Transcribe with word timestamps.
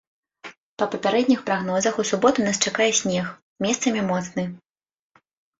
Па 0.81 0.85
папярэдніх 0.93 1.43
прагнозах 1.49 1.99
у 2.03 2.07
суботу 2.11 2.47
нас 2.47 2.57
чакае 2.71 2.89
снег, 3.03 3.25
месцамі 3.67 4.01
моцны. 4.11 4.43